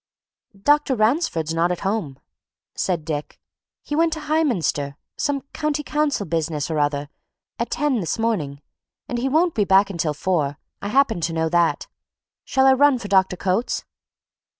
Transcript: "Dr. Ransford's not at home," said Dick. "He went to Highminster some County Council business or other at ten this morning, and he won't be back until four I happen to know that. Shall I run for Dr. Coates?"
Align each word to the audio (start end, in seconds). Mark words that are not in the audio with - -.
"Dr. 0.59 0.95
Ransford's 0.95 1.53
not 1.53 1.71
at 1.71 1.81
home," 1.81 2.17
said 2.73 3.05
Dick. 3.05 3.39
"He 3.83 3.95
went 3.95 4.13
to 4.13 4.21
Highminster 4.21 4.95
some 5.15 5.41
County 5.53 5.83
Council 5.83 6.25
business 6.25 6.71
or 6.71 6.79
other 6.79 7.07
at 7.59 7.69
ten 7.69 7.99
this 7.99 8.17
morning, 8.17 8.63
and 9.07 9.19
he 9.19 9.29
won't 9.29 9.53
be 9.53 9.63
back 9.63 9.91
until 9.91 10.15
four 10.15 10.57
I 10.81 10.87
happen 10.87 11.21
to 11.21 11.33
know 11.33 11.49
that. 11.49 11.85
Shall 12.45 12.65
I 12.65 12.73
run 12.73 12.97
for 12.97 13.09
Dr. 13.09 13.35
Coates?" 13.37 13.83